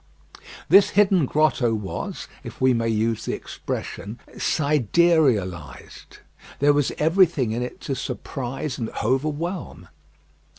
This 0.67 0.89
hidden 0.97 1.27
grotto 1.27 1.75
was, 1.75 2.27
if 2.43 2.59
we 2.59 2.73
may 2.73 2.87
use 2.89 3.23
the 3.25 3.33
expression, 3.35 4.19
siderealised. 4.35 6.21
There 6.57 6.73
was 6.73 6.91
everything 6.97 7.51
in 7.51 7.61
it 7.61 7.79
to 7.81 7.93
surprise 7.93 8.79
and 8.79 8.89
overwhelm. 9.05 9.89